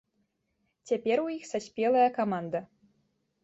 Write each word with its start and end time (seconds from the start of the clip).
Цяпер 0.93 1.23
у 1.25 1.29
іх 1.37 1.47
саспелая 1.53 2.09
каманда. 2.19 2.67